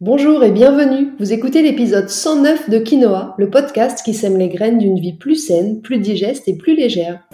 Bonjour 0.00 0.44
et 0.44 0.52
bienvenue. 0.52 1.08
Vous 1.18 1.32
écoutez 1.32 1.60
l'épisode 1.60 2.08
109 2.08 2.70
de 2.70 2.78
Quinoa, 2.78 3.34
le 3.36 3.50
podcast 3.50 4.04
qui 4.04 4.14
sème 4.14 4.38
les 4.38 4.48
graines 4.48 4.78
d'une 4.78 5.00
vie 5.00 5.14
plus 5.14 5.34
saine, 5.34 5.80
plus 5.80 5.98
digeste 5.98 6.46
et 6.46 6.56
plus 6.56 6.76
légère. 6.76 7.27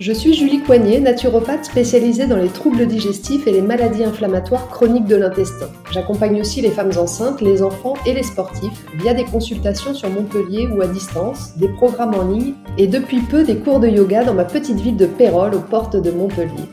Je 0.00 0.12
suis 0.12 0.34
Julie 0.34 0.60
Coignet, 0.60 0.98
naturopathe 0.98 1.66
spécialisée 1.66 2.26
dans 2.26 2.36
les 2.36 2.48
troubles 2.48 2.86
digestifs 2.86 3.46
et 3.46 3.52
les 3.52 3.62
maladies 3.62 4.02
inflammatoires 4.02 4.68
chroniques 4.68 5.06
de 5.06 5.14
l'intestin. 5.14 5.68
J'accompagne 5.92 6.40
aussi 6.40 6.60
les 6.60 6.72
femmes 6.72 6.90
enceintes, 6.98 7.40
les 7.40 7.62
enfants 7.62 7.94
et 8.04 8.12
les 8.12 8.24
sportifs 8.24 8.84
via 8.96 9.14
des 9.14 9.24
consultations 9.24 9.94
sur 9.94 10.10
Montpellier 10.10 10.66
ou 10.66 10.82
à 10.82 10.88
distance, 10.88 11.56
des 11.56 11.68
programmes 11.68 12.14
en 12.14 12.26
ligne 12.26 12.54
et 12.76 12.88
depuis 12.88 13.20
peu 13.20 13.44
des 13.44 13.58
cours 13.58 13.78
de 13.78 13.86
yoga 13.86 14.24
dans 14.24 14.34
ma 14.34 14.44
petite 14.44 14.80
ville 14.80 14.96
de 14.96 15.06
Pérol 15.06 15.54
aux 15.54 15.60
portes 15.60 15.96
de 15.96 16.10
Montpellier. 16.10 16.68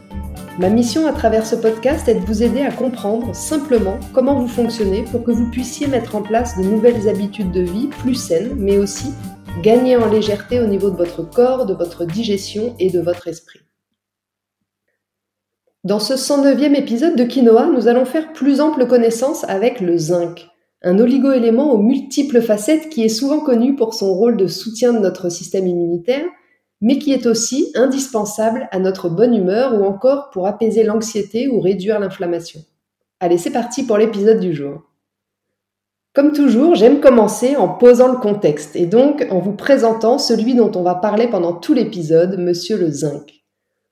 Ma 0.57 0.70
mission 0.70 1.05
à 1.05 1.13
travers 1.13 1.45
ce 1.45 1.55
podcast 1.55 2.07
est 2.07 2.15
de 2.15 2.26
vous 2.26 2.41
aider 2.41 2.62
à 2.62 2.71
comprendre 2.71 3.35
simplement 3.35 3.99
comment 4.13 4.35
vous 4.35 4.48
fonctionnez 4.48 5.03
pour 5.03 5.23
que 5.23 5.31
vous 5.31 5.49
puissiez 5.49 5.85
mettre 5.85 6.15
en 6.15 6.23
place 6.23 6.57
de 6.57 6.63
nouvelles 6.63 7.07
habitudes 7.07 7.51
de 7.51 7.62
vie 7.62 7.88
plus 7.88 8.15
saines, 8.15 8.55
mais 8.57 8.77
aussi 8.77 9.13
Gagnez 9.60 9.96
en 9.96 10.10
légèreté 10.10 10.60
au 10.60 10.66
niveau 10.66 10.90
de 10.90 10.96
votre 10.96 11.22
corps, 11.22 11.66
de 11.66 11.73
votre 11.73 12.05
digestion 12.05 12.73
et 12.80 12.90
de 12.90 13.00
votre 13.00 13.28
esprit. 13.28 13.60
Dans 15.84 16.00
ce 16.00 16.14
109e 16.14 16.74
épisode 16.76 17.16
de 17.16 17.24
Quinoa, 17.24 17.68
nous 17.68 17.88
allons 17.88 18.05
faire 18.05 18.34
plus 18.34 18.62
ample 18.62 18.88
connaissance 18.88 19.44
avec 19.44 19.80
le 19.82 19.98
zinc, 19.98 20.48
un 20.82 20.98
oligoélément 20.98 21.72
aux 21.74 21.77
multiples 21.77 22.41
facettes 22.41 22.90
qui 22.90 23.04
est 23.04 23.10
souvent 23.10 23.41
connu 23.41 23.76
pour 23.76 23.94
son 23.94 24.14
rôle 24.14 24.38
de 24.38 24.48
soutien 24.48 24.94
de 24.94 25.00
notre 25.00 25.30
système 25.30 25.68
immunitaire, 25.68 26.26
mais 26.80 26.98
qui 26.98 27.12
est 27.12 27.27
aussi 27.27 27.71
indispensable 27.76 28.68
à 28.71 28.80
notre 28.80 29.10
bonne 29.10 29.36
humeur 29.36 29.80
ou 29.80 29.84
encore 29.84 30.32
pour 30.32 30.48
apaiser 30.48 30.84
l'anxiété 30.84 31.48
ou 31.48 31.60
réduire 31.60 31.99
l'inflammation. 31.99 32.62
Allez, 33.20 33.38
c'est 33.38 33.52
parti 33.52 33.84
pour 33.84 33.98
l'épisode 33.98 34.40
du 34.40 34.54
jour. 34.55 34.82
Comme 36.13 36.34
toujours, 36.34 36.76
j'aime 36.76 36.99
commencer 36.99 37.55
en 37.55 37.70
posant 37.70 38.09
le 38.12 38.17
contexte 38.17 38.76
et 38.76 38.85
donc 38.85 39.26
en 39.31 39.40
vous 39.40 39.54
présentant 39.54 40.18
celui 40.18 40.55
dont 40.55 40.71
on 40.76 40.84
va 40.84 40.95
parler 40.95 41.29
pendant 41.29 41.53
tout 41.53 41.73
l'épisode, 41.73 42.37
monsieur 42.37 42.77
le 42.77 42.91
zinc. 42.91 43.31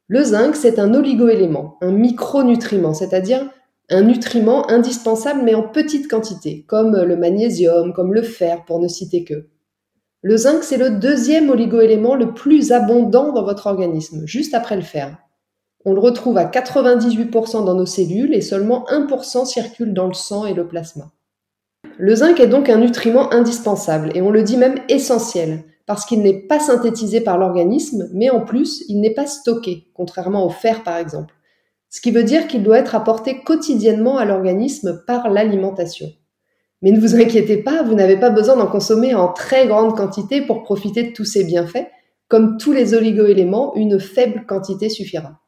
Le 0.08 0.22
zinc, 0.22 0.58
c'est 0.58 0.80
un 0.80 0.94
oligoélément, 0.94 1.78
un 1.80 1.94
micronutriment, 1.94 2.94
c'est-à-dire 2.94 3.50
un 3.90 4.02
nutriment 4.02 4.70
indispensable 4.70 5.44
mais 5.46 5.56
en 5.56 5.64
petite 5.64 6.10
quantité, 6.10 6.66
comme 6.68 6.94
le 6.94 7.16
magnésium, 7.16 7.94
comme 7.94 8.14
le 8.14 8.22
fer, 8.22 8.66
pour 8.66 8.82
ne 8.82 8.90
citer 8.90 9.24
que. 9.24 9.48
Le 10.22 10.36
zinc, 10.36 10.64
c'est 10.64 10.76
le 10.76 10.90
deuxième 10.90 11.50
oligoélément 11.50 12.16
le 12.16 12.34
plus 12.34 12.74
abondant 12.74 13.32
dans 13.32 13.46
votre 13.46 13.68
organisme, 13.68 14.26
juste 14.26 14.54
après 14.54 14.76
le 14.76 14.82
fer. 14.82 15.18
On 15.86 15.94
le 15.94 16.02
retrouve 16.02 16.38
à 16.38 16.44
98% 16.44 17.64
dans 17.64 17.76
nos 17.76 17.86
cellules 17.86 18.34
et 18.34 18.42
seulement 18.42 18.84
1% 18.90 19.46
circule 19.46 19.94
dans 19.94 20.08
le 20.08 20.14
sang 20.14 20.46
et 20.46 20.54
le 20.54 20.68
plasma. 20.68 21.14
Le 21.98 22.16
zinc 22.16 22.40
est 22.40 22.48
donc 22.48 22.70
un 22.70 22.78
nutriment 22.78 23.34
indispensable 23.34 24.12
et 24.16 24.22
on 24.22 24.32
le 24.32 24.42
dit 24.42 24.56
même 24.56 24.80
essentiel 24.88 25.66
parce 25.86 26.06
qu'il 26.06 26.22
n'est 26.22 26.48
pas 26.48 26.60
synthétisé 26.60 27.20
par 27.20 27.38
l'organisme, 27.38 28.10
mais 28.14 28.30
en 28.30 28.40
plus, 28.40 28.86
il 28.88 29.02
n'est 29.02 29.14
pas 29.14 29.26
stocké, 29.26 29.88
contrairement 29.94 30.46
au 30.46 30.50
fer 30.50 30.84
par 30.84 30.98
exemple. 30.98 31.34
Ce 31.90 32.00
qui 32.00 32.12
veut 32.12 32.24
dire 32.24 32.48
qu'il 32.48 32.64
doit 32.64 32.78
être 32.78 32.96
apporté 32.96 33.42
quotidiennement 33.44 34.18
à 34.18 34.24
l'organisme 34.24 35.04
par 35.08 35.30
l'alimentation. 35.30 36.08
Mais 36.82 36.92
ne 36.92 37.00
vous 37.00 37.16
inquiétez 37.16 37.58
pas, 37.58 37.84
vous 37.84 37.96
n'avez 37.96 38.18
pas 38.18 38.30
besoin 38.30 38.56
d'en 38.56 38.68
consommer 38.68 39.14
en 39.14 39.34
très 39.34 39.68
grande 39.68 39.98
quantité 39.98 40.42
pour 40.42 40.64
profiter 40.64 41.04
de 41.04 41.14
tous 41.14 41.26
ces 41.26 41.44
bienfaits. 41.44 41.88
Comme 42.30 42.58
tous 42.58 42.72
les 42.72 42.94
oligoéléments, 42.94 43.76
une 43.76 44.00
faible 44.00 44.46
quantité 44.46 44.88
suffira. 44.88 45.42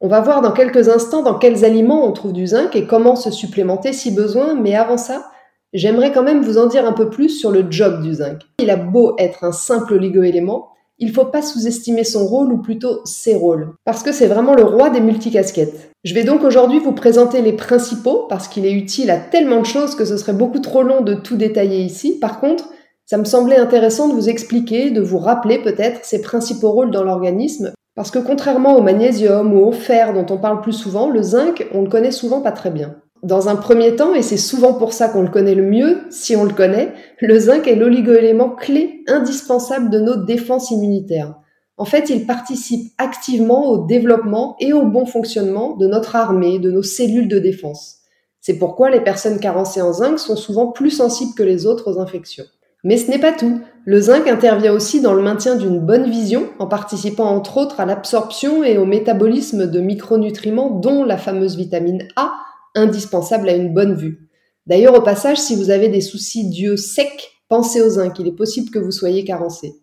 On 0.00 0.06
va 0.06 0.20
voir 0.20 0.42
dans 0.42 0.52
quelques 0.52 0.88
instants 0.88 1.22
dans 1.22 1.38
quels 1.38 1.64
aliments 1.64 2.06
on 2.06 2.12
trouve 2.12 2.32
du 2.32 2.46
zinc 2.46 2.76
et 2.76 2.86
comment 2.86 3.16
se 3.16 3.32
supplémenter 3.32 3.92
si 3.92 4.12
besoin, 4.12 4.54
mais 4.54 4.76
avant 4.76 4.96
ça, 4.96 5.26
j'aimerais 5.72 6.12
quand 6.12 6.22
même 6.22 6.42
vous 6.42 6.56
en 6.56 6.66
dire 6.66 6.86
un 6.86 6.92
peu 6.92 7.10
plus 7.10 7.30
sur 7.30 7.50
le 7.50 7.66
job 7.68 8.00
du 8.00 8.14
zinc. 8.14 8.42
Il 8.60 8.70
a 8.70 8.76
beau 8.76 9.16
être 9.18 9.42
un 9.42 9.50
simple 9.50 9.94
oligoélément, 9.94 10.68
il 11.00 11.10
faut 11.10 11.24
pas 11.24 11.42
sous-estimer 11.42 12.04
son 12.04 12.24
rôle 12.26 12.52
ou 12.52 12.58
plutôt 12.58 13.00
ses 13.04 13.34
rôles, 13.34 13.74
parce 13.84 14.04
que 14.04 14.12
c'est 14.12 14.28
vraiment 14.28 14.54
le 14.54 14.62
roi 14.62 14.88
des 14.90 15.00
multicasquettes. 15.00 15.90
Je 16.04 16.14
vais 16.14 16.22
donc 16.22 16.44
aujourd'hui 16.44 16.78
vous 16.78 16.92
présenter 16.92 17.42
les 17.42 17.54
principaux, 17.54 18.26
parce 18.28 18.46
qu'il 18.46 18.66
est 18.66 18.72
utile 18.72 19.10
à 19.10 19.16
tellement 19.16 19.60
de 19.60 19.66
choses 19.66 19.96
que 19.96 20.04
ce 20.04 20.16
serait 20.16 20.32
beaucoup 20.32 20.60
trop 20.60 20.84
long 20.84 21.00
de 21.00 21.14
tout 21.14 21.36
détailler 21.36 21.80
ici. 21.80 22.20
Par 22.20 22.38
contre, 22.38 22.68
ça 23.04 23.16
me 23.16 23.24
semblait 23.24 23.58
intéressant 23.58 24.06
de 24.06 24.14
vous 24.14 24.28
expliquer, 24.28 24.92
de 24.92 25.00
vous 25.00 25.18
rappeler 25.18 25.60
peut-être 25.60 26.04
ses 26.04 26.22
principaux 26.22 26.70
rôles 26.70 26.92
dans 26.92 27.02
l'organisme, 27.02 27.72
parce 27.98 28.12
que 28.12 28.20
contrairement 28.20 28.76
au 28.76 28.80
magnésium 28.80 29.52
ou 29.52 29.66
au 29.66 29.72
fer 29.72 30.14
dont 30.14 30.32
on 30.32 30.38
parle 30.38 30.60
plus 30.60 30.72
souvent, 30.72 31.10
le 31.10 31.20
zinc, 31.20 31.66
on 31.74 31.82
le 31.82 31.88
connaît 31.88 32.12
souvent 32.12 32.40
pas 32.40 32.52
très 32.52 32.70
bien. 32.70 32.94
Dans 33.24 33.48
un 33.48 33.56
premier 33.56 33.96
temps, 33.96 34.14
et 34.14 34.22
c'est 34.22 34.36
souvent 34.36 34.74
pour 34.74 34.92
ça 34.92 35.08
qu'on 35.08 35.22
le 35.22 35.30
connaît 35.30 35.56
le 35.56 35.64
mieux, 35.64 36.02
si 36.08 36.36
on 36.36 36.44
le 36.44 36.54
connaît, 36.54 36.92
le 37.20 37.36
zinc 37.40 37.66
est 37.66 37.74
l'oligoélément 37.74 38.50
clé 38.50 39.02
indispensable 39.08 39.90
de 39.90 39.98
nos 39.98 40.14
défenses 40.14 40.70
immunitaires. 40.70 41.34
En 41.76 41.84
fait, 41.84 42.08
il 42.08 42.24
participe 42.24 42.92
activement 42.98 43.68
au 43.68 43.84
développement 43.84 44.54
et 44.60 44.72
au 44.72 44.84
bon 44.84 45.04
fonctionnement 45.04 45.74
de 45.74 45.88
notre 45.88 46.14
armée, 46.14 46.60
de 46.60 46.70
nos 46.70 46.84
cellules 46.84 47.26
de 47.26 47.40
défense. 47.40 47.96
C'est 48.40 48.58
pourquoi 48.58 48.90
les 48.90 49.00
personnes 49.00 49.40
carencées 49.40 49.82
en 49.82 49.92
zinc 49.92 50.20
sont 50.20 50.36
souvent 50.36 50.68
plus 50.68 50.92
sensibles 50.92 51.34
que 51.34 51.42
les 51.42 51.66
autres 51.66 51.90
aux 51.90 51.98
infections. 51.98 52.46
Mais 52.84 52.96
ce 52.96 53.10
n'est 53.10 53.18
pas 53.18 53.32
tout. 53.32 53.60
Le 53.90 54.02
zinc 54.02 54.28
intervient 54.28 54.74
aussi 54.74 55.00
dans 55.00 55.14
le 55.14 55.22
maintien 55.22 55.56
d'une 55.56 55.80
bonne 55.80 56.10
vision, 56.10 56.50
en 56.58 56.66
participant 56.66 57.24
entre 57.24 57.56
autres 57.56 57.80
à 57.80 57.86
l'absorption 57.86 58.62
et 58.62 58.76
au 58.76 58.84
métabolisme 58.84 59.66
de 59.66 59.80
micronutriments, 59.80 60.68
dont 60.68 61.04
la 61.04 61.16
fameuse 61.16 61.56
vitamine 61.56 62.06
A, 62.14 62.34
indispensable 62.74 63.48
à 63.48 63.54
une 63.54 63.72
bonne 63.72 63.94
vue. 63.94 64.28
D'ailleurs, 64.66 64.94
au 64.94 65.00
passage, 65.00 65.38
si 65.38 65.56
vous 65.56 65.70
avez 65.70 65.88
des 65.88 66.02
soucis 66.02 66.50
d'yeux 66.50 66.76
secs, 66.76 67.30
pensez 67.48 67.80
au 67.80 67.88
zinc, 67.88 68.18
il 68.18 68.28
est 68.28 68.36
possible 68.36 68.68
que 68.68 68.78
vous 68.78 68.90
soyez 68.90 69.24
carencé. 69.24 69.76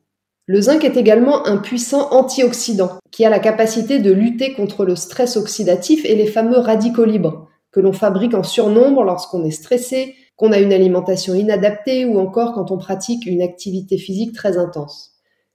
Le 0.46 0.62
zinc 0.62 0.84
est 0.84 0.98
également 0.98 1.48
un 1.48 1.58
puissant 1.58 2.12
antioxydant, 2.12 3.00
qui 3.10 3.26
a 3.26 3.32
la 3.32 3.40
capacité 3.40 3.98
de 3.98 4.12
lutter 4.12 4.54
contre 4.54 4.86
le 4.86 4.96
stress 4.96 5.36
oxydatif 5.36 6.06
et 6.06 6.14
les 6.14 6.28
fameux 6.28 6.60
radicaux 6.60 7.06
libres, 7.06 7.48
que 7.72 7.80
l'on 7.80 7.92
fabrique 7.92 8.36
en 8.36 8.44
surnombre 8.44 9.04
lorsqu'on 9.04 9.44
est 9.46 9.50
stressé, 9.50 10.14
qu'on 10.36 10.52
a 10.52 10.60
une 10.60 10.74
alimentation 10.74 11.34
inadaptée 11.34 12.06
ou 12.06 12.20
encore 12.20 12.54
quand 12.54 12.72
on 12.72 12.78
pratique 12.78 13.26
une 13.26 13.42
activité 13.42 13.98
physique 13.98 14.34
très 14.34 14.58
intense. 14.58 15.12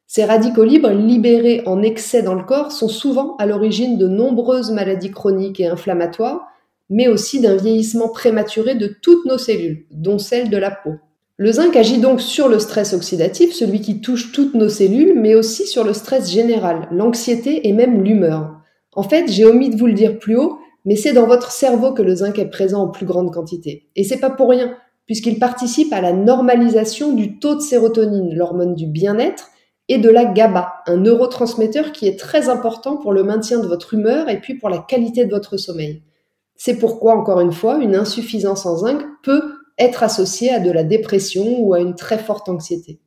Ces 0.07 0.25
radicaux 0.25 0.65
libres 0.65 0.91
libérés 0.91 1.63
en 1.67 1.83
excès 1.83 2.23
dans 2.23 2.35
le 2.35 2.45
corps 2.45 2.73
sont 2.73 2.89
souvent 2.89 3.37
à 3.37 3.47
l'origine 3.47 3.97
de 3.97 4.09
nombreuses 4.09 4.73
maladies 4.73 5.13
chroniques 5.13 5.61
et 5.61 5.69
inflammatoires, 5.69 6.49
mais 6.89 7.07
aussi 7.07 7.41
d'un 7.41 7.57
vieillissement 7.57 8.09
prématuré 8.09 8.75
de 8.75 8.89
toutes 8.89 9.25
nos 9.27 9.39
cellules, 9.39 9.87
dont 9.93 10.19
celle 10.19 10.51
de 10.51 10.57
la 10.57 10.73
peau. 10.73 10.95
Le 11.37 11.53
zinc 11.53 11.75
agit 11.77 11.99
donc 11.99 12.21
sur 12.21 12.49
le 12.49 12.59
stress 12.59 12.93
oxydatif, 12.93 13.55
celui 13.55 13.81
qui 13.81 14.01
touche 14.01 14.33
toutes 14.33 14.55
nos 14.55 14.69
cellules, 14.69 15.19
mais 15.19 15.35
aussi 15.35 15.67
sur 15.67 15.85
le 15.85 15.95
stress 15.95 16.31
général, 16.31 16.89
l'anxiété 16.91 17.69
et 17.69 17.73
même 17.73 18.03
l'humeur. 18.03 18.61
En 18.93 19.05
fait, 19.05 19.31
j'ai 19.31 19.45
omis 19.45 19.71
de 19.71 19.77
vous 19.77 19.87
le 19.87 19.95
dire 19.95 20.19
plus 20.19 20.37
haut, 20.37 20.59
mais 20.85 20.97
c'est 20.97 21.13
dans 21.13 21.27
votre 21.27 21.51
cerveau 21.51 21.93
que 21.93 22.03
le 22.03 22.15
zinc 22.17 22.39
est 22.39 22.51
présent 22.51 22.83
en 22.83 22.89
plus 22.89 23.07
grande 23.07 23.33
quantité. 23.33 23.89
Et 23.97 24.05
c'est 24.05 24.21
pas 24.21 24.31
pour 24.31 24.51
rien, 24.51 24.77
puisqu'il 25.07 25.39
participe 25.39 25.93
à 25.93 26.01
la 26.01 26.13
normalisation 26.13 27.13
du 27.13 27.39
taux 27.39 27.55
de 27.55 27.61
sérotonine, 27.61 28.35
l'hormone 28.35 28.75
du 28.75 28.87
bien-être, 28.87 29.51
et 29.89 29.99
de 29.99 30.09
la 30.09 30.25
GABA, 30.25 30.73
un 30.87 30.99
neurotransmetteur 30.99 31.91
qui 31.91 32.07
est 32.07 32.17
très 32.17 32.49
important 32.49 32.97
pour 32.97 33.13
le 33.13 33.25
maintien 33.25 33.59
de 33.59 33.67
votre 33.67 33.95
humeur 33.95 34.29
et 34.29 34.41
puis 34.41 34.55
pour 34.55 34.69
la 34.69 34.79
qualité 34.79 35.25
de 35.25 35.31
votre 35.31 35.57
sommeil. 35.57 36.05
C'est 36.55 36.77
pourquoi, 36.77 37.17
encore 37.17 37.41
une 37.41 37.51
fois, 37.51 37.79
une 37.79 37.97
insuffisance 37.97 38.67
en 38.67 38.77
zinc 38.77 39.03
peut 39.25 39.43
être 39.79 40.05
associée 40.05 40.53
à 40.53 40.61
de 40.61 40.71
la 40.71 40.85
dépression 40.85 41.59
ou 41.59 41.75
à 41.75 41.81
une 41.81 41.97
très 41.97 42.19
forte 42.19 42.49
anxiété. 42.49 43.01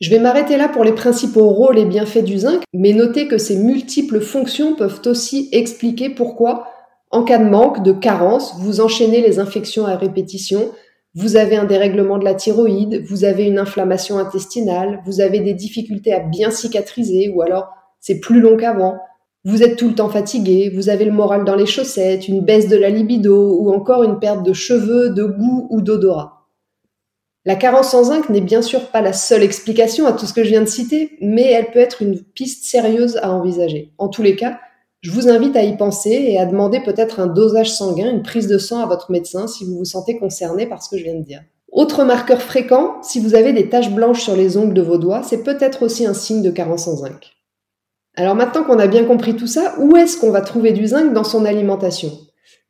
Je 0.00 0.10
vais 0.10 0.18
m'arrêter 0.18 0.56
là 0.56 0.68
pour 0.68 0.82
les 0.82 0.94
principaux 0.94 1.48
rôles 1.48 1.78
et 1.78 1.84
bienfaits 1.84 2.24
du 2.24 2.38
zinc, 2.38 2.62
mais 2.72 2.92
notez 2.92 3.28
que 3.28 3.38
ces 3.38 3.56
multiples 3.56 4.20
fonctions 4.20 4.74
peuvent 4.74 5.02
aussi 5.06 5.48
expliquer 5.52 6.10
pourquoi 6.10 6.66
en 7.10 7.22
cas 7.22 7.38
de 7.38 7.48
manque, 7.48 7.82
de 7.82 7.92
carence, 7.92 8.54
vous 8.58 8.80
enchaînez 8.80 9.20
les 9.20 9.38
infections 9.38 9.86
à 9.86 9.96
répétition, 9.96 10.72
vous 11.14 11.36
avez 11.36 11.56
un 11.56 11.64
dérèglement 11.64 12.18
de 12.18 12.24
la 12.24 12.34
thyroïde, 12.34 13.02
vous 13.08 13.24
avez 13.24 13.44
une 13.44 13.58
inflammation 13.58 14.18
intestinale, 14.18 15.00
vous 15.06 15.20
avez 15.20 15.40
des 15.40 15.54
difficultés 15.54 16.12
à 16.12 16.20
bien 16.20 16.50
cicatriser 16.50 17.32
ou 17.34 17.42
alors 17.42 17.68
c'est 18.00 18.20
plus 18.20 18.40
long 18.40 18.56
qu'avant, 18.56 18.98
vous 19.44 19.62
êtes 19.62 19.76
tout 19.76 19.88
le 19.88 19.94
temps 19.94 20.10
fatigué, 20.10 20.70
vous 20.74 20.88
avez 20.88 21.04
le 21.04 21.12
moral 21.12 21.44
dans 21.44 21.54
les 21.54 21.66
chaussettes, 21.66 22.28
une 22.28 22.42
baisse 22.42 22.68
de 22.68 22.76
la 22.76 22.90
libido 22.90 23.56
ou 23.60 23.72
encore 23.72 24.02
une 24.02 24.18
perte 24.18 24.42
de 24.42 24.52
cheveux, 24.52 25.10
de 25.10 25.24
goût 25.24 25.68
ou 25.70 25.80
d'odorat. 25.80 26.48
La 27.44 27.54
carence 27.54 27.94
en 27.94 28.02
zinc 28.02 28.28
n'est 28.28 28.40
bien 28.40 28.60
sûr 28.60 28.88
pas 28.88 29.00
la 29.00 29.12
seule 29.12 29.44
explication 29.44 30.06
à 30.06 30.12
tout 30.12 30.26
ce 30.26 30.34
que 30.34 30.42
je 30.42 30.50
viens 30.50 30.62
de 30.62 30.66
citer, 30.66 31.12
mais 31.20 31.50
elle 31.50 31.70
peut 31.70 31.78
être 31.78 32.02
une 32.02 32.20
piste 32.20 32.64
sérieuse 32.64 33.18
à 33.22 33.30
envisager. 33.32 33.92
En 33.98 34.08
tous 34.08 34.22
les 34.22 34.34
cas, 34.34 34.58
je 35.02 35.10
vous 35.10 35.28
invite 35.28 35.56
à 35.56 35.62
y 35.62 35.76
penser 35.76 36.10
et 36.10 36.38
à 36.38 36.46
demander 36.46 36.80
peut-être 36.80 37.20
un 37.20 37.26
dosage 37.26 37.72
sanguin, 37.72 38.10
une 38.10 38.22
prise 38.22 38.48
de 38.48 38.58
sang 38.58 38.80
à 38.80 38.86
votre 38.86 39.10
médecin 39.10 39.46
si 39.46 39.64
vous 39.64 39.78
vous 39.78 39.84
sentez 39.84 40.18
concerné 40.18 40.66
par 40.66 40.82
ce 40.82 40.88
que 40.88 40.98
je 40.98 41.04
viens 41.04 41.14
de 41.14 41.24
dire. 41.24 41.42
Autre 41.70 42.04
marqueur 42.04 42.40
fréquent, 42.40 42.96
si 43.02 43.20
vous 43.20 43.34
avez 43.34 43.52
des 43.52 43.68
taches 43.68 43.92
blanches 43.92 44.22
sur 44.22 44.34
les 44.34 44.56
ongles 44.56 44.74
de 44.74 44.82
vos 44.82 44.98
doigts, 44.98 45.22
c'est 45.22 45.42
peut-être 45.42 45.84
aussi 45.84 46.06
un 46.06 46.14
signe 46.14 46.42
de 46.42 46.50
carence 46.50 46.88
en 46.88 46.96
zinc. 46.96 47.32
Alors 48.16 48.34
maintenant 48.34 48.64
qu'on 48.64 48.78
a 48.78 48.86
bien 48.86 49.04
compris 49.04 49.36
tout 49.36 49.46
ça, 49.46 49.74
où 49.78 49.94
est-ce 49.96 50.18
qu'on 50.18 50.30
va 50.30 50.40
trouver 50.40 50.72
du 50.72 50.86
zinc 50.86 51.12
dans 51.12 51.24
son 51.24 51.44
alimentation? 51.44 52.10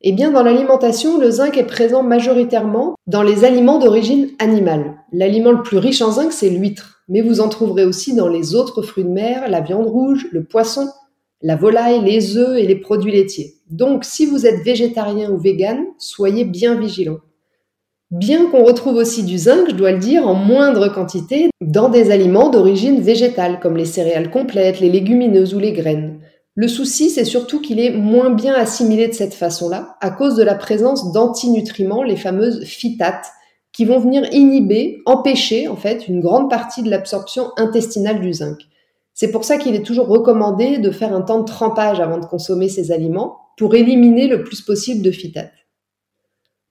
Eh 0.01 0.11
bien 0.11 0.29
dans 0.29 0.43
l'alimentation, 0.43 1.17
le 1.19 1.31
zinc 1.31 1.57
est 1.57 1.63
présent 1.63 2.03
majoritairement 2.03 2.95
dans 3.07 3.23
les 3.23 3.45
aliments 3.45 3.79
d'origine 3.79 4.29
animale. 4.39 4.95
L'aliment 5.11 5.51
le 5.51 5.63
plus 5.63 5.77
riche 5.77 6.01
en 6.01 6.11
zinc, 6.11 6.31
c'est 6.31 6.49
l'huître, 6.49 7.01
mais 7.07 7.21
vous 7.21 7.39
en 7.39 7.49
trouverez 7.49 7.85
aussi 7.85 8.13
dans 8.13 8.27
les 8.27 8.53
autres 8.53 8.81
fruits 8.81 9.05
de 9.05 9.09
mer, 9.09 9.49
la 9.49 9.61
viande 9.61 9.87
rouge, 9.87 10.27
le 10.31 10.43
poisson, 10.43 10.89
la 11.41 11.55
volaille, 11.55 12.03
les 12.03 12.37
œufs 12.37 12.57
et 12.57 12.65
les 12.65 12.75
produits 12.75 13.11
laitiers. 13.11 13.55
Donc 13.69 14.05
si 14.05 14.25
vous 14.25 14.45
êtes 14.45 14.63
végétarien 14.63 15.31
ou 15.31 15.37
vegan, 15.37 15.85
soyez 15.97 16.45
bien 16.45 16.75
vigilant. 16.75 17.17
Bien 18.09 18.49
qu'on 18.49 18.63
retrouve 18.63 18.95
aussi 18.95 19.23
du 19.23 19.37
zinc, 19.37 19.69
je 19.69 19.75
dois 19.75 19.91
le 19.91 19.97
dire, 19.97 20.25
en 20.25 20.33
moindre 20.33 20.87
quantité 20.87 21.49
dans 21.59 21.89
des 21.89 22.09
aliments 22.09 22.49
d'origine 22.49 23.01
végétale, 23.01 23.59
comme 23.59 23.75
les 23.75 23.85
céréales 23.85 24.31
complètes, 24.31 24.79
les 24.79 24.89
légumineuses 24.89 25.53
ou 25.53 25.59
les 25.59 25.73
graines. 25.73 26.21
Le 26.55 26.69
souci, 26.69 27.09
c'est 27.09 27.25
surtout 27.25 27.59
qu'il 27.59 27.81
est 27.81 27.91
moins 27.91 28.29
bien 28.29 28.53
assimilé 28.53 29.09
de 29.09 29.13
cette 29.13 29.33
façon-là, 29.33 29.97
à 29.99 30.09
cause 30.09 30.35
de 30.35 30.43
la 30.43 30.55
présence 30.55 31.11
d'antinutriments, 31.11 32.01
les 32.01 32.15
fameuses 32.15 32.63
phytates, 32.63 33.27
qui 33.73 33.83
vont 33.85 33.99
venir 33.99 34.23
inhiber, 34.31 35.01
empêcher 35.05 35.67
en 35.67 35.75
fait 35.75 36.07
une 36.07 36.21
grande 36.21 36.49
partie 36.49 36.81
de 36.81 36.89
l'absorption 36.89 37.51
intestinale 37.57 38.21
du 38.21 38.33
zinc. 38.33 38.57
C'est 39.19 39.31
pour 39.31 39.45
ça 39.45 39.57
qu'il 39.57 39.73
est 39.73 39.83
toujours 39.83 40.09
recommandé 40.09 40.77
de 40.77 40.91
faire 40.91 41.11
un 41.11 41.21
temps 41.21 41.39
de 41.39 41.45
trempage 41.45 41.99
avant 41.99 42.19
de 42.19 42.27
consommer 42.27 42.69
ces 42.69 42.91
aliments 42.91 43.39
pour 43.57 43.73
éliminer 43.73 44.27
le 44.27 44.43
plus 44.43 44.61
possible 44.61 45.01
de 45.01 45.09
phytates. 45.09 45.53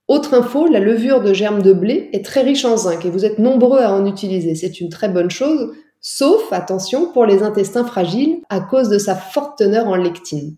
Autre 0.07 0.33
info, 0.33 0.69
la 0.69 0.79
levure 0.79 1.21
de 1.23 1.35
germe 1.35 1.61
de 1.61 1.73
blé 1.73 2.09
est 2.13 2.25
très 2.25 2.43
riche 2.43 2.65
en 2.65 2.77
zinc 2.77 3.05
et 3.05 3.11
vous 3.11 3.25
êtes 3.25 3.41
nombreux 3.41 3.81
à 3.81 3.93
en 3.93 4.07
utiliser. 4.07 4.55
C'est 4.55 4.81
une 4.81 4.91
très 4.91 5.09
bonne 5.09 5.29
chose, 5.29 5.73
sauf, 6.01 6.53
attention, 6.53 7.11
pour 7.11 7.27
les 7.27 7.43
intestins 7.43 7.85
fragiles 7.85 8.43
à 8.49 8.61
cause 8.61 8.91
de 8.91 8.99
sa 8.99 9.17
forte 9.17 9.59
teneur 9.59 9.89
en 9.89 9.97
lectine. 9.97 10.55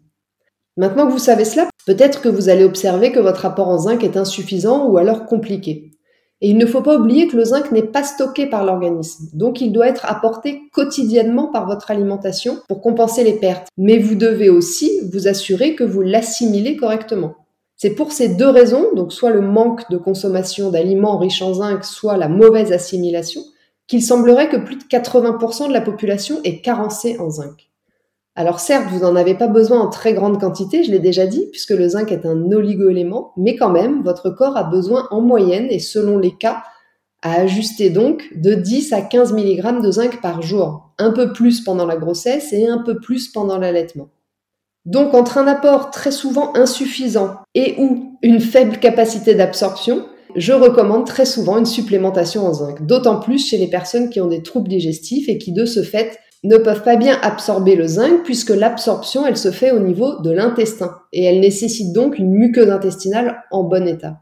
Maintenant 0.76 1.06
que 1.06 1.12
vous 1.12 1.18
savez 1.18 1.46
cela, 1.46 1.70
peut-être 1.86 2.20
que 2.20 2.28
vous 2.28 2.50
allez 2.50 2.64
observer 2.64 3.12
que 3.12 3.18
votre 3.18 3.46
apport 3.46 3.68
en 3.68 3.78
zinc 3.78 4.04
est 4.04 4.18
insuffisant 4.18 4.88
ou 4.88 4.98
alors 4.98 5.24
compliqué. 5.24 5.87
Et 6.40 6.50
il 6.50 6.56
ne 6.56 6.66
faut 6.66 6.82
pas 6.82 6.96
oublier 6.96 7.26
que 7.26 7.36
le 7.36 7.44
zinc 7.44 7.72
n'est 7.72 7.82
pas 7.82 8.04
stocké 8.04 8.46
par 8.46 8.64
l'organisme, 8.64 9.28
donc 9.32 9.60
il 9.60 9.72
doit 9.72 9.88
être 9.88 10.06
apporté 10.06 10.62
quotidiennement 10.72 11.48
par 11.48 11.66
votre 11.66 11.90
alimentation 11.90 12.58
pour 12.68 12.80
compenser 12.80 13.24
les 13.24 13.32
pertes. 13.32 13.68
Mais 13.76 13.98
vous 13.98 14.14
devez 14.14 14.48
aussi 14.48 15.00
vous 15.12 15.26
assurer 15.26 15.74
que 15.74 15.82
vous 15.82 16.02
l'assimilez 16.02 16.76
correctement. 16.76 17.34
C'est 17.76 17.94
pour 17.94 18.12
ces 18.12 18.28
deux 18.28 18.48
raisons, 18.48 18.86
donc 18.94 19.12
soit 19.12 19.30
le 19.30 19.40
manque 19.40 19.88
de 19.90 19.98
consommation 19.98 20.70
d'aliments 20.70 21.18
riches 21.18 21.42
en 21.42 21.54
zinc, 21.54 21.84
soit 21.84 22.16
la 22.16 22.28
mauvaise 22.28 22.72
assimilation, 22.72 23.42
qu'il 23.88 24.02
semblerait 24.02 24.48
que 24.48 24.56
plus 24.56 24.76
de 24.76 24.84
80% 24.84 25.68
de 25.68 25.72
la 25.72 25.80
population 25.80 26.40
est 26.44 26.60
carencée 26.60 27.18
en 27.18 27.30
zinc. 27.30 27.67
Alors 28.38 28.60
certes, 28.60 28.86
vous 28.92 29.00
n'en 29.00 29.16
avez 29.16 29.34
pas 29.34 29.48
besoin 29.48 29.80
en 29.80 29.88
très 29.88 30.14
grande 30.14 30.38
quantité, 30.38 30.84
je 30.84 30.92
l'ai 30.92 31.00
déjà 31.00 31.26
dit, 31.26 31.48
puisque 31.50 31.72
le 31.72 31.88
zinc 31.88 32.12
est 32.12 32.24
un 32.24 32.52
oligoélément, 32.52 33.32
mais 33.36 33.56
quand 33.56 33.68
même, 33.68 34.04
votre 34.04 34.30
corps 34.30 34.56
a 34.56 34.62
besoin 34.62 35.08
en 35.10 35.20
moyenne, 35.20 35.66
et 35.70 35.80
selon 35.80 36.18
les 36.18 36.30
cas, 36.30 36.62
à 37.20 37.40
ajuster 37.40 37.90
donc 37.90 38.22
de 38.36 38.54
10 38.54 38.92
à 38.92 39.02
15 39.02 39.32
mg 39.32 39.82
de 39.82 39.90
zinc 39.90 40.20
par 40.20 40.40
jour, 40.40 40.92
un 40.98 41.10
peu 41.10 41.32
plus 41.32 41.62
pendant 41.62 41.84
la 41.84 41.96
grossesse 41.96 42.52
et 42.52 42.68
un 42.68 42.78
peu 42.78 43.00
plus 43.00 43.26
pendant 43.26 43.58
l'allaitement. 43.58 44.10
Donc 44.86 45.14
entre 45.14 45.38
un 45.38 45.48
apport 45.48 45.90
très 45.90 46.12
souvent 46.12 46.54
insuffisant 46.54 47.38
et 47.56 47.74
ou 47.80 48.18
une 48.22 48.38
faible 48.38 48.76
capacité 48.76 49.34
d'absorption, 49.34 50.06
je 50.36 50.52
recommande 50.52 51.08
très 51.08 51.26
souvent 51.26 51.58
une 51.58 51.66
supplémentation 51.66 52.46
en 52.46 52.54
zinc, 52.54 52.86
d'autant 52.86 53.18
plus 53.18 53.44
chez 53.44 53.56
les 53.56 53.66
personnes 53.66 54.10
qui 54.10 54.20
ont 54.20 54.28
des 54.28 54.44
troubles 54.44 54.68
digestifs 54.68 55.28
et 55.28 55.38
qui 55.38 55.50
de 55.50 55.66
ce 55.66 55.82
fait 55.82 56.16
ne 56.44 56.56
peuvent 56.56 56.82
pas 56.82 56.96
bien 56.96 57.18
absorber 57.22 57.74
le 57.74 57.86
zinc 57.86 58.22
puisque 58.24 58.50
l'absorption 58.50 59.26
elle 59.26 59.36
se 59.36 59.50
fait 59.50 59.72
au 59.72 59.80
niveau 59.80 60.20
de 60.20 60.30
l'intestin 60.30 60.96
et 61.12 61.24
elle 61.24 61.40
nécessite 61.40 61.92
donc 61.92 62.18
une 62.18 62.30
muqueuse 62.30 62.70
intestinale 62.70 63.42
en 63.50 63.64
bon 63.64 63.86
état. 63.86 64.20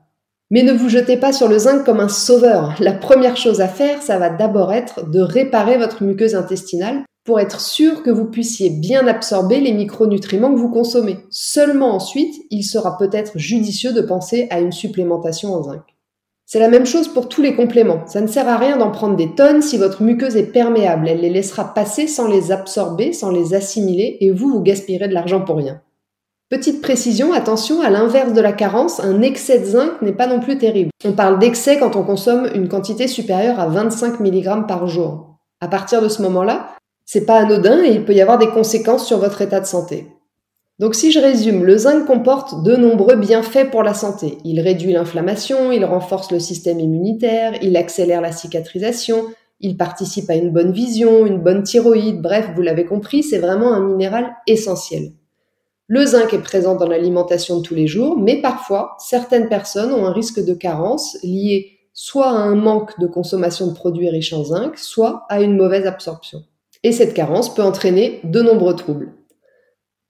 Mais 0.50 0.62
ne 0.62 0.72
vous 0.72 0.88
jetez 0.88 1.16
pas 1.16 1.32
sur 1.32 1.48
le 1.48 1.58
zinc 1.58 1.84
comme 1.84 2.00
un 2.00 2.08
sauveur. 2.08 2.74
La 2.78 2.92
première 2.92 3.36
chose 3.36 3.60
à 3.60 3.68
faire, 3.68 4.00
ça 4.00 4.16
va 4.18 4.30
d'abord 4.30 4.72
être 4.72 5.10
de 5.10 5.20
réparer 5.20 5.76
votre 5.76 6.04
muqueuse 6.04 6.36
intestinale 6.36 7.02
pour 7.24 7.40
être 7.40 7.60
sûr 7.60 8.04
que 8.04 8.10
vous 8.10 8.26
puissiez 8.26 8.70
bien 8.70 9.08
absorber 9.08 9.60
les 9.60 9.72
micronutriments 9.72 10.54
que 10.54 10.60
vous 10.60 10.70
consommez. 10.70 11.18
Seulement 11.30 11.92
ensuite, 11.92 12.34
il 12.50 12.62
sera 12.62 12.96
peut-être 12.96 13.36
judicieux 13.36 13.92
de 13.92 14.00
penser 14.00 14.46
à 14.50 14.60
une 14.60 14.70
supplémentation 14.70 15.52
en 15.52 15.64
zinc. 15.64 15.82
C'est 16.48 16.60
la 16.60 16.68
même 16.68 16.86
chose 16.86 17.08
pour 17.08 17.28
tous 17.28 17.42
les 17.42 17.56
compléments. 17.56 18.06
Ça 18.06 18.20
ne 18.20 18.28
sert 18.28 18.48
à 18.48 18.56
rien 18.56 18.76
d'en 18.76 18.92
prendre 18.92 19.16
des 19.16 19.34
tonnes 19.34 19.62
si 19.62 19.78
votre 19.78 20.04
muqueuse 20.04 20.36
est 20.36 20.52
perméable. 20.52 21.08
Elle 21.08 21.20
les 21.20 21.30
laissera 21.30 21.74
passer 21.74 22.06
sans 22.06 22.28
les 22.28 22.52
absorber, 22.52 23.12
sans 23.12 23.30
les 23.30 23.52
assimiler, 23.52 24.16
et 24.20 24.30
vous, 24.30 24.50
vous 24.50 24.62
gaspillerez 24.62 25.08
de 25.08 25.14
l'argent 25.14 25.40
pour 25.40 25.56
rien. 25.56 25.80
Petite 26.48 26.80
précision, 26.80 27.32
attention, 27.32 27.82
à 27.82 27.90
l'inverse 27.90 28.32
de 28.32 28.40
la 28.40 28.52
carence, 28.52 29.00
un 29.00 29.22
excès 29.22 29.58
de 29.58 29.64
zinc 29.64 30.00
n'est 30.02 30.12
pas 30.12 30.28
non 30.28 30.38
plus 30.38 30.56
terrible. 30.56 30.90
On 31.04 31.10
parle 31.10 31.40
d'excès 31.40 31.78
quand 31.80 31.96
on 31.96 32.04
consomme 32.04 32.48
une 32.54 32.68
quantité 32.68 33.08
supérieure 33.08 33.58
à 33.58 33.66
25 33.66 34.20
mg 34.20 34.68
par 34.68 34.86
jour. 34.86 35.38
À 35.60 35.66
partir 35.66 36.00
de 36.00 36.08
ce 36.08 36.22
moment-là, 36.22 36.76
c'est 37.04 37.26
pas 37.26 37.40
anodin 37.40 37.82
et 37.82 37.90
il 37.90 38.04
peut 38.04 38.14
y 38.14 38.20
avoir 38.20 38.38
des 38.38 38.50
conséquences 38.50 39.04
sur 39.04 39.18
votre 39.18 39.42
état 39.42 39.58
de 39.58 39.66
santé. 39.66 40.06
Donc 40.78 40.94
si 40.94 41.10
je 41.10 41.18
résume, 41.18 41.64
le 41.64 41.78
zinc 41.78 42.06
comporte 42.06 42.62
de 42.62 42.76
nombreux 42.76 43.16
bienfaits 43.16 43.70
pour 43.70 43.82
la 43.82 43.94
santé. 43.94 44.38
Il 44.44 44.60
réduit 44.60 44.92
l'inflammation, 44.92 45.72
il 45.72 45.84
renforce 45.84 46.30
le 46.30 46.38
système 46.38 46.80
immunitaire, 46.80 47.54
il 47.62 47.76
accélère 47.76 48.20
la 48.20 48.32
cicatrisation, 48.32 49.24
il 49.60 49.78
participe 49.78 50.28
à 50.28 50.34
une 50.34 50.50
bonne 50.50 50.72
vision, 50.72 51.24
une 51.24 51.40
bonne 51.40 51.62
thyroïde, 51.62 52.20
bref, 52.20 52.50
vous 52.54 52.60
l'avez 52.60 52.84
compris, 52.84 53.22
c'est 53.22 53.38
vraiment 53.38 53.72
un 53.72 53.80
minéral 53.80 54.36
essentiel. 54.46 55.12
Le 55.88 56.04
zinc 56.04 56.34
est 56.34 56.42
présent 56.42 56.74
dans 56.74 56.88
l'alimentation 56.88 57.58
de 57.58 57.62
tous 57.62 57.74
les 57.74 57.86
jours, 57.86 58.18
mais 58.18 58.42
parfois, 58.42 58.96
certaines 58.98 59.48
personnes 59.48 59.92
ont 59.92 60.04
un 60.04 60.12
risque 60.12 60.44
de 60.44 60.52
carence 60.52 61.16
lié 61.22 61.70
soit 61.94 62.28
à 62.28 62.42
un 62.42 62.54
manque 62.54 63.00
de 63.00 63.06
consommation 63.06 63.68
de 63.68 63.72
produits 63.72 64.10
riches 64.10 64.34
en 64.34 64.44
zinc, 64.44 64.76
soit 64.76 65.24
à 65.30 65.40
une 65.40 65.56
mauvaise 65.56 65.86
absorption 65.86 66.42
et 66.86 66.92
cette 66.92 67.14
carence 67.14 67.52
peut 67.52 67.64
entraîner 67.64 68.20
de 68.22 68.42
nombreux 68.42 68.76
troubles. 68.76 69.12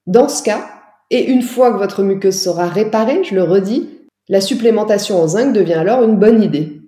Dans 0.07 0.29
ce 0.29 0.43
cas, 0.43 0.69
et 1.11 1.25
une 1.25 1.43
fois 1.43 1.73
que 1.73 1.79
votre 1.79 2.03
muqueuse 2.03 2.41
sera 2.41 2.69
réparée, 2.69 3.25
je 3.25 3.35
le 3.35 3.43
redis, 3.43 3.91
la 4.29 4.41
supplémentation 4.41 5.21
en 5.21 5.29
zinc 5.29 5.53
devient 5.53 5.75
alors 5.75 6.03
une 6.03 6.17
bonne 6.17 6.43
idée. 6.43 6.81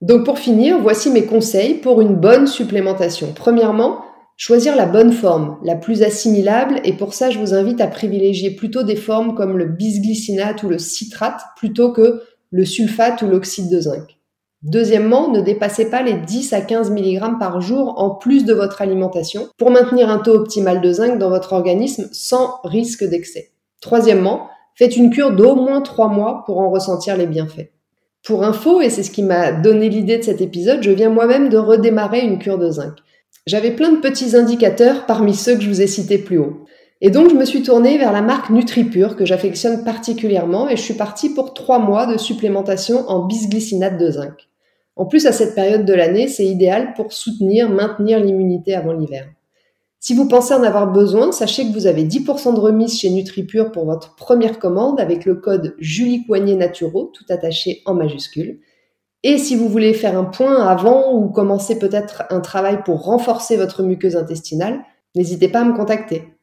Donc 0.00 0.24
pour 0.24 0.38
finir, 0.38 0.78
voici 0.80 1.10
mes 1.10 1.24
conseils 1.24 1.74
pour 1.74 2.00
une 2.00 2.16
bonne 2.16 2.46
supplémentation. 2.46 3.32
Premièrement, 3.34 4.04
choisir 4.36 4.76
la 4.76 4.86
bonne 4.86 5.12
forme, 5.12 5.58
la 5.62 5.76
plus 5.76 6.02
assimilable, 6.02 6.80
et 6.84 6.92
pour 6.92 7.14
ça 7.14 7.30
je 7.30 7.38
vous 7.38 7.54
invite 7.54 7.80
à 7.80 7.86
privilégier 7.86 8.50
plutôt 8.50 8.82
des 8.82 8.96
formes 8.96 9.34
comme 9.34 9.56
le 9.56 9.66
bisglycinate 9.66 10.62
ou 10.62 10.68
le 10.68 10.78
citrate 10.78 11.40
plutôt 11.56 11.92
que 11.92 12.22
le 12.50 12.64
sulfate 12.64 13.22
ou 13.22 13.26
l'oxyde 13.26 13.70
de 13.70 13.80
zinc. 13.80 14.13
Deuxièmement, 14.64 15.30
ne 15.30 15.42
dépassez 15.42 15.90
pas 15.90 16.00
les 16.00 16.14
10 16.14 16.54
à 16.54 16.62
15 16.62 16.90
mg 16.90 17.38
par 17.38 17.60
jour 17.60 17.96
en 17.98 18.08
plus 18.08 18.46
de 18.46 18.54
votre 18.54 18.80
alimentation 18.80 19.48
pour 19.58 19.70
maintenir 19.70 20.08
un 20.08 20.16
taux 20.16 20.34
optimal 20.34 20.80
de 20.80 20.90
zinc 20.90 21.18
dans 21.18 21.28
votre 21.28 21.52
organisme 21.52 22.08
sans 22.12 22.54
risque 22.64 23.04
d'excès. 23.04 23.50
Troisièmement, 23.82 24.48
faites 24.74 24.96
une 24.96 25.10
cure 25.10 25.32
d'au 25.36 25.54
moins 25.54 25.82
3 25.82 26.08
mois 26.08 26.44
pour 26.46 26.60
en 26.60 26.70
ressentir 26.70 27.18
les 27.18 27.26
bienfaits. 27.26 27.72
Pour 28.24 28.42
info, 28.42 28.80
et 28.80 28.88
c'est 28.88 29.02
ce 29.02 29.10
qui 29.10 29.22
m'a 29.22 29.52
donné 29.52 29.90
l'idée 29.90 30.16
de 30.16 30.22
cet 30.22 30.40
épisode, 30.40 30.82
je 30.82 30.92
viens 30.92 31.10
moi-même 31.10 31.50
de 31.50 31.58
redémarrer 31.58 32.20
une 32.20 32.38
cure 32.38 32.56
de 32.56 32.70
zinc. 32.70 32.94
J'avais 33.46 33.72
plein 33.72 33.92
de 33.92 34.00
petits 34.00 34.34
indicateurs 34.34 35.04
parmi 35.04 35.34
ceux 35.34 35.56
que 35.56 35.60
je 35.60 35.68
vous 35.68 35.82
ai 35.82 35.86
cités 35.86 36.16
plus 36.16 36.38
haut. 36.38 36.64
Et 37.02 37.10
donc 37.10 37.28
je 37.28 37.34
me 37.34 37.44
suis 37.44 37.62
tournée 37.62 37.98
vers 37.98 38.12
la 38.12 38.22
marque 38.22 38.48
NutriPure 38.48 39.16
que 39.16 39.26
j'affectionne 39.26 39.84
particulièrement 39.84 40.70
et 40.70 40.76
je 40.78 40.82
suis 40.82 40.94
partie 40.94 41.34
pour 41.34 41.52
3 41.52 41.80
mois 41.80 42.06
de 42.06 42.16
supplémentation 42.16 43.06
en 43.10 43.26
bisglycinate 43.26 43.98
de 43.98 44.10
zinc. 44.10 44.48
En 44.96 45.06
plus, 45.06 45.26
à 45.26 45.32
cette 45.32 45.54
période 45.54 45.84
de 45.84 45.92
l'année, 45.92 46.28
c'est 46.28 46.44
idéal 46.44 46.94
pour 46.94 47.12
soutenir, 47.12 47.68
maintenir 47.68 48.20
l'immunité 48.20 48.74
avant 48.74 48.92
l'hiver. 48.92 49.28
Si 49.98 50.14
vous 50.14 50.28
pensez 50.28 50.52
en 50.52 50.62
avoir 50.62 50.92
besoin, 50.92 51.32
sachez 51.32 51.66
que 51.66 51.72
vous 51.72 51.86
avez 51.86 52.04
10% 52.04 52.54
de 52.54 52.60
remise 52.60 52.98
chez 52.98 53.08
NutriPure 53.08 53.72
pour 53.72 53.86
votre 53.86 54.14
première 54.16 54.58
commande 54.58 55.00
avec 55.00 55.24
le 55.24 55.34
code 55.34 55.74
Julie 55.78 56.26
Coignet 56.26 56.56
Naturo, 56.56 57.10
tout 57.14 57.24
attaché 57.30 57.80
en 57.86 57.94
majuscule. 57.94 58.60
Et 59.22 59.38
si 59.38 59.56
vous 59.56 59.70
voulez 59.70 59.94
faire 59.94 60.18
un 60.18 60.24
point 60.24 60.66
avant 60.66 61.14
ou 61.14 61.30
commencer 61.30 61.78
peut-être 61.78 62.24
un 62.28 62.40
travail 62.40 62.82
pour 62.84 63.02
renforcer 63.04 63.56
votre 63.56 63.82
muqueuse 63.82 64.16
intestinale, 64.16 64.84
n'hésitez 65.16 65.48
pas 65.48 65.60
à 65.60 65.64
me 65.64 65.74
contacter. 65.74 66.33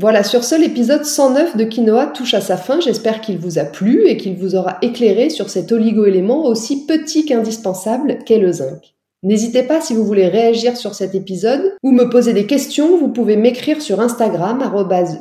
Voilà, 0.00 0.24
sur 0.24 0.44
ce, 0.44 0.58
l'épisode 0.58 1.04
109 1.04 1.58
de 1.58 1.64
Quinoa 1.64 2.06
touche 2.06 2.32
à 2.32 2.40
sa 2.40 2.56
fin. 2.56 2.80
J'espère 2.80 3.20
qu'il 3.20 3.36
vous 3.36 3.58
a 3.58 3.64
plu 3.64 4.06
et 4.06 4.16
qu'il 4.16 4.34
vous 4.34 4.54
aura 4.54 4.78
éclairé 4.80 5.28
sur 5.28 5.50
cet 5.50 5.72
oligo-élément 5.72 6.46
aussi 6.46 6.86
petit 6.86 7.26
qu'indispensable 7.26 8.16
qu'est 8.24 8.38
le 8.38 8.50
zinc. 8.50 8.94
N'hésitez 9.22 9.62
pas 9.62 9.82
si 9.82 9.92
vous 9.92 10.06
voulez 10.06 10.26
réagir 10.26 10.78
sur 10.78 10.94
cet 10.94 11.14
épisode 11.14 11.76
ou 11.82 11.92
me 11.92 12.08
poser 12.08 12.32
des 12.32 12.46
questions, 12.46 12.96
vous 12.96 13.08
pouvez 13.08 13.36
m'écrire 13.36 13.82
sur 13.82 14.00
Instagram 14.00 14.72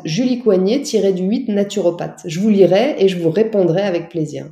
juliecoignet-du8 0.05 1.53
naturopathe. 1.53 2.21
Je 2.23 2.39
vous 2.39 2.49
lirai 2.49 2.95
et 2.99 3.09
je 3.09 3.19
vous 3.19 3.31
répondrai 3.31 3.81
avec 3.81 4.07
plaisir. 4.07 4.45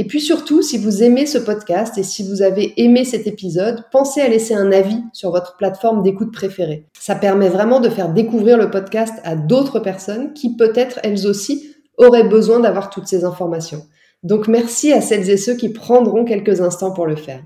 Et 0.00 0.04
puis 0.04 0.20
surtout, 0.20 0.62
si 0.62 0.78
vous 0.78 1.02
aimez 1.02 1.26
ce 1.26 1.38
podcast 1.38 1.98
et 1.98 2.04
si 2.04 2.22
vous 2.22 2.40
avez 2.40 2.72
aimé 2.80 3.04
cet 3.04 3.26
épisode, 3.26 3.82
pensez 3.90 4.20
à 4.20 4.28
laisser 4.28 4.54
un 4.54 4.70
avis 4.70 5.02
sur 5.12 5.32
votre 5.32 5.56
plateforme 5.56 6.04
d'écoute 6.04 6.32
préférée. 6.32 6.86
Ça 6.96 7.16
permet 7.16 7.48
vraiment 7.48 7.80
de 7.80 7.88
faire 7.88 8.12
découvrir 8.12 8.58
le 8.58 8.70
podcast 8.70 9.14
à 9.24 9.34
d'autres 9.34 9.80
personnes 9.80 10.34
qui 10.34 10.54
peut-être 10.54 11.00
elles 11.02 11.26
aussi 11.26 11.74
auraient 11.96 12.28
besoin 12.28 12.60
d'avoir 12.60 12.90
toutes 12.90 13.08
ces 13.08 13.24
informations. 13.24 13.82
Donc 14.22 14.46
merci 14.46 14.92
à 14.92 15.00
celles 15.00 15.28
et 15.30 15.36
ceux 15.36 15.56
qui 15.56 15.70
prendront 15.70 16.24
quelques 16.24 16.60
instants 16.60 16.92
pour 16.92 17.06
le 17.06 17.16
faire. 17.16 17.42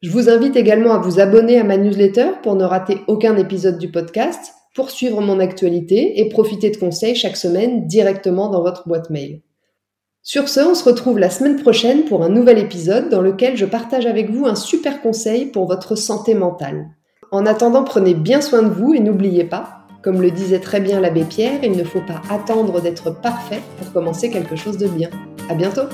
Je 0.00 0.12
vous 0.12 0.28
invite 0.28 0.54
également 0.54 0.94
à 0.94 1.00
vous 1.00 1.18
abonner 1.18 1.58
à 1.58 1.64
ma 1.64 1.76
newsletter 1.76 2.34
pour 2.44 2.54
ne 2.54 2.64
rater 2.64 2.98
aucun 3.08 3.36
épisode 3.36 3.78
du 3.78 3.90
podcast, 3.90 4.52
poursuivre 4.76 5.20
mon 5.20 5.40
actualité 5.40 6.20
et 6.20 6.28
profiter 6.28 6.70
de 6.70 6.76
conseils 6.76 7.16
chaque 7.16 7.36
semaine 7.36 7.88
directement 7.88 8.48
dans 8.48 8.62
votre 8.62 8.86
boîte 8.86 9.10
mail. 9.10 9.40
Sur 10.26 10.48
ce, 10.48 10.60
on 10.60 10.74
se 10.74 10.84
retrouve 10.84 11.18
la 11.18 11.28
semaine 11.28 11.60
prochaine 11.60 12.06
pour 12.06 12.22
un 12.22 12.30
nouvel 12.30 12.58
épisode 12.58 13.10
dans 13.10 13.20
lequel 13.20 13.58
je 13.58 13.66
partage 13.66 14.06
avec 14.06 14.30
vous 14.30 14.46
un 14.46 14.54
super 14.54 15.02
conseil 15.02 15.44
pour 15.44 15.66
votre 15.66 15.96
santé 15.96 16.32
mentale. 16.32 16.88
En 17.30 17.44
attendant, 17.44 17.84
prenez 17.84 18.14
bien 18.14 18.40
soin 18.40 18.62
de 18.62 18.70
vous 18.70 18.94
et 18.94 19.00
n'oubliez 19.00 19.44
pas, 19.44 19.86
comme 20.02 20.22
le 20.22 20.30
disait 20.30 20.60
très 20.60 20.80
bien 20.80 20.98
l'abbé 20.98 21.24
Pierre, 21.24 21.62
il 21.62 21.76
ne 21.76 21.84
faut 21.84 22.00
pas 22.00 22.22
attendre 22.30 22.80
d'être 22.80 23.10
parfait 23.10 23.60
pour 23.76 23.92
commencer 23.92 24.30
quelque 24.30 24.56
chose 24.56 24.78
de 24.78 24.88
bien. 24.88 25.10
À 25.50 25.54
bientôt! 25.54 25.88